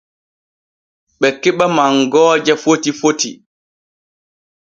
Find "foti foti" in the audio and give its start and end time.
2.63-3.29